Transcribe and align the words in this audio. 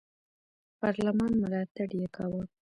پارلمان 0.79 1.31
ملاتړ 1.41 1.89
یې 1.99 2.07
کاوه. 2.15 2.43